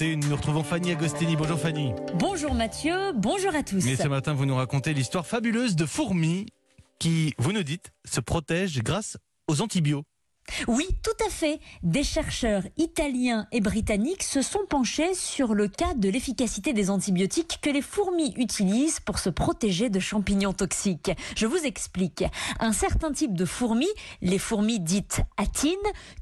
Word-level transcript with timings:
Nous 0.00 0.34
retrouvons 0.34 0.64
Fanny 0.64 0.90
Agostini. 0.90 1.36
Bonjour 1.36 1.58
Fanny. 1.58 1.92
Bonjour 2.14 2.52
Mathieu, 2.52 3.12
bonjour 3.14 3.54
à 3.54 3.62
tous. 3.62 3.84
Mais 3.84 3.94
ce 3.94 4.08
matin, 4.08 4.34
vous 4.34 4.44
nous 4.44 4.56
racontez 4.56 4.92
l'histoire 4.92 5.24
fabuleuse 5.24 5.76
de 5.76 5.86
fourmis 5.86 6.46
qui, 6.98 7.32
vous 7.38 7.52
nous 7.52 7.62
dites, 7.62 7.92
se 8.04 8.20
protègent 8.20 8.82
grâce 8.82 9.18
aux 9.46 9.60
antibiotiques. 9.60 10.08
Oui, 10.68 10.86
tout 11.02 11.24
à 11.26 11.30
fait. 11.30 11.60
Des 11.82 12.04
chercheurs 12.04 12.62
italiens 12.76 13.46
et 13.52 13.60
britanniques 13.60 14.22
se 14.22 14.42
sont 14.42 14.64
penchés 14.68 15.14
sur 15.14 15.54
le 15.54 15.68
cas 15.68 15.94
de 15.94 16.08
l'efficacité 16.08 16.72
des 16.72 16.90
antibiotiques 16.90 17.58
que 17.60 17.70
les 17.70 17.82
fourmis 17.82 18.34
utilisent 18.36 19.00
pour 19.00 19.18
se 19.18 19.30
protéger 19.30 19.90
de 19.90 20.00
champignons 20.00 20.52
toxiques. 20.52 21.10
Je 21.36 21.46
vous 21.46 21.64
explique. 21.64 22.24
Un 22.60 22.72
certain 22.72 23.12
type 23.12 23.34
de 23.34 23.44
fourmis, 23.44 23.88
les 24.22 24.38
fourmis 24.38 24.80
dites 24.80 25.22
atines, 25.36 25.74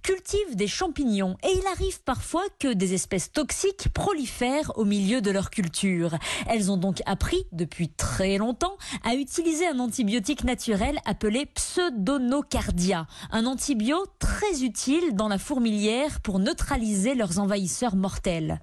cultivent 0.03 0.57
des 0.57 0.69
champignons 0.69 1.37
et 1.43 1.53
il 1.53 1.67
arrive 1.67 2.03
parfois 2.03 2.45
que 2.59 2.73
des 2.73 2.95
espèces 2.95 3.33
toxiques 3.33 3.89
prolifèrent 3.93 4.73
au 4.77 4.85
milieu 4.85 5.21
de 5.21 5.31
leur 5.31 5.51
culture. 5.51 6.17
Elles 6.49 6.71
ont 6.71 6.77
donc 6.77 7.03
appris 7.07 7.45
depuis 7.53 7.89
très 7.89 8.39
longtemps 8.39 8.77
à 9.05 9.15
utiliser 9.15 9.67
un 9.67 9.79
antibiotique 9.79 10.45
naturel 10.45 10.99
appelé 11.05 11.47
pseudonocardia, 11.47 13.07
un 13.31 13.47
antibiotique 13.47 14.12
très 14.23 14.63
utile 14.63 15.15
dans 15.15 15.27
la 15.27 15.39
fourmilière 15.39 16.21
pour 16.21 16.39
neutraliser 16.39 17.17
leurs 17.17 17.41
envahisseurs 17.41 17.97
mortels. 17.97 18.61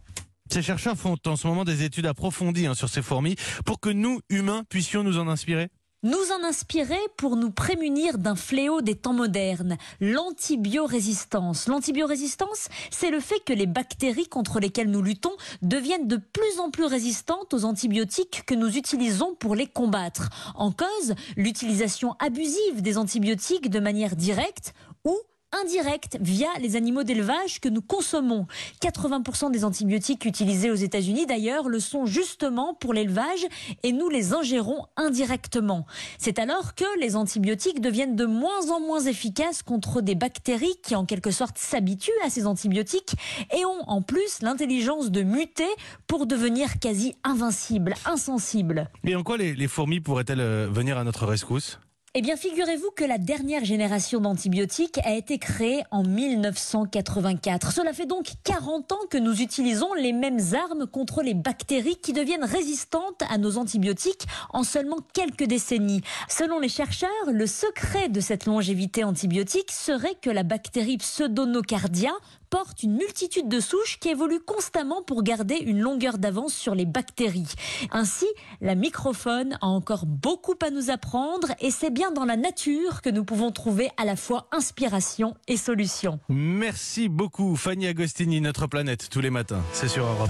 Ces 0.49 0.61
chercheurs 0.61 0.95
font 0.95 1.17
en 1.25 1.35
ce 1.35 1.45
moment 1.47 1.65
des 1.65 1.83
études 1.83 2.05
approfondies 2.05 2.65
hein, 2.65 2.75
sur 2.75 2.87
ces 2.87 3.01
fourmis 3.01 3.35
pour 3.65 3.81
que 3.81 3.89
nous, 3.89 4.21
humains, 4.29 4.63
puissions 4.69 5.03
nous 5.03 5.19
en 5.19 5.27
inspirer 5.27 5.69
nous 6.01 6.31
en 6.31 6.47
inspirer 6.47 6.95
pour 7.17 7.35
nous 7.35 7.51
prémunir 7.51 8.19
d'un 8.19 8.37
fléau 8.37 8.79
des 8.81 8.95
temps 8.95 9.11
modernes, 9.11 9.75
l'antibiorésistance. 9.99 11.67
L'antibiorésistance, 11.67 12.69
c'est 12.89 13.11
le 13.11 13.19
fait 13.19 13.41
que 13.43 13.51
les 13.51 13.65
bactéries 13.65 14.29
contre 14.29 14.61
lesquelles 14.61 14.89
nous 14.89 15.01
luttons 15.01 15.35
deviennent 15.61 16.07
de 16.07 16.15
plus 16.15 16.61
en 16.61 16.71
plus 16.71 16.85
résistantes 16.85 17.53
aux 17.53 17.65
antibiotiques 17.65 18.43
que 18.45 18.55
nous 18.55 18.77
utilisons 18.77 19.35
pour 19.35 19.55
les 19.55 19.67
combattre. 19.67 20.29
En 20.55 20.71
cause, 20.71 21.15
l'utilisation 21.35 22.15
abusive 22.19 22.81
des 22.81 22.97
antibiotiques 22.97 23.69
de 23.69 23.81
manière 23.81 24.15
directe 24.15 24.73
ou 25.03 25.17
indirecte 25.51 26.17
via 26.21 26.47
les 26.61 26.75
animaux 26.75 27.03
d'élevage 27.03 27.59
que 27.59 27.69
nous 27.69 27.81
consommons. 27.81 28.47
80% 28.81 29.51
des 29.51 29.65
antibiotiques 29.65 30.25
utilisés 30.25 30.71
aux 30.71 30.75
États-Unis, 30.75 31.25
d'ailleurs, 31.25 31.69
le 31.69 31.79
sont 31.79 32.05
justement 32.05 32.73
pour 32.73 32.93
l'élevage 32.93 33.45
et 33.83 33.91
nous 33.91 34.09
les 34.09 34.33
ingérons 34.33 34.85
indirectement. 34.97 35.85
C'est 36.17 36.39
alors 36.39 36.75
que 36.75 36.85
les 36.99 37.15
antibiotiques 37.15 37.81
deviennent 37.81 38.15
de 38.15 38.25
moins 38.25 38.69
en 38.71 38.79
moins 38.79 39.01
efficaces 39.01 39.63
contre 39.63 40.01
des 40.01 40.15
bactéries 40.15 40.75
qui, 40.83 40.95
en 40.95 41.05
quelque 41.05 41.31
sorte, 41.31 41.57
s'habituent 41.57 42.11
à 42.23 42.29
ces 42.29 42.45
antibiotiques 42.45 43.15
et 43.55 43.65
ont 43.65 43.89
en 43.89 44.01
plus 44.01 44.41
l'intelligence 44.41 45.11
de 45.11 45.23
muter 45.23 45.69
pour 46.07 46.25
devenir 46.25 46.79
quasi 46.79 47.15
invincibles, 47.23 47.95
insensibles. 48.05 48.89
Et 49.05 49.15
en 49.15 49.23
quoi 49.23 49.37
les, 49.37 49.55
les 49.55 49.67
fourmis 49.67 49.99
pourraient-elles 49.99 50.41
euh, 50.41 50.67
venir 50.71 50.97
à 50.97 51.03
notre 51.03 51.25
rescousse? 51.25 51.79
Eh 52.15 52.21
bien, 52.23 52.35
figurez-vous 52.35 52.89
que 52.95 53.03
la 53.03 53.19
dernière 53.19 53.63
génération 53.63 54.19
d'antibiotiques 54.19 54.99
a 55.03 55.13
été 55.13 55.37
créée 55.37 55.83
en 55.91 56.01
1984. 56.03 57.71
Cela 57.71 57.93
fait 57.93 58.07
donc 58.07 58.31
40 58.45 58.91
ans 58.93 59.05
que 59.11 59.19
nous 59.19 59.43
utilisons 59.43 59.93
les 59.93 60.11
mêmes 60.11 60.39
armes 60.55 60.87
contre 60.87 61.21
les 61.21 61.35
bactéries 61.35 61.97
qui 61.97 62.11
deviennent 62.13 62.43
résistantes 62.43 63.21
à 63.29 63.37
nos 63.37 63.57
antibiotiques 63.57 64.25
en 64.49 64.63
seulement 64.63 64.97
quelques 65.13 65.43
décennies. 65.43 66.01
Selon 66.27 66.57
les 66.59 66.67
chercheurs, 66.67 67.09
le 67.27 67.45
secret 67.45 68.09
de 68.09 68.21
cette 68.21 68.47
longévité 68.47 69.03
antibiotique 69.03 69.71
serait 69.71 70.15
que 70.19 70.31
la 70.31 70.41
bactérie 70.41 70.97
Pseudonocardia 70.97 72.11
porte 72.49 72.83
une 72.83 72.95
multitude 72.95 73.47
de 73.47 73.59
souches 73.59 73.99
qui 73.99 74.09
évoluent 74.09 74.39
constamment 74.39 75.01
pour 75.01 75.23
garder 75.23 75.55
une 75.55 75.79
longueur 75.79 76.17
d'avance 76.17 76.53
sur 76.53 76.75
les 76.75 76.85
bactéries. 76.85 77.53
Ainsi, 77.91 78.27
la 78.61 78.75
microphone 78.75 79.57
a 79.61 79.67
encore 79.67 80.05
beaucoup 80.05 80.55
à 80.65 80.69
nous 80.69 80.89
apprendre 80.89 81.49
et 81.59 81.71
c'est 81.71 81.91
bien 81.91 82.11
dans 82.11 82.25
la 82.25 82.37
nature 82.37 83.01
que 83.01 83.09
nous 83.09 83.23
pouvons 83.23 83.51
trouver 83.51 83.89
à 83.97 84.05
la 84.05 84.15
fois 84.15 84.47
inspiration 84.51 85.35
et 85.47 85.57
solution. 85.57 86.19
Merci 86.29 87.09
beaucoup 87.09 87.55
Fanny 87.55 87.87
Agostini, 87.87 88.41
notre 88.41 88.67
planète 88.67 89.09
tous 89.09 89.21
les 89.21 89.29
matins. 89.29 89.61
C'est 89.73 89.87
sur 89.87 90.05
Europe. 90.05 90.27